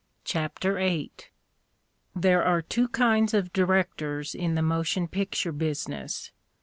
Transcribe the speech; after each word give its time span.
CHAPTER 0.23 0.77
VIII 0.77 1.11
There 2.15 2.43
arc 2.43 2.69
two 2.69 2.87
kinds 2.87 3.35
of 3.35 3.53
directors 3.53 4.33
in 4.33 4.55
the 4.55 4.63
motion 4.63 5.07
picture 5.07 5.51
business. 5.51 6.31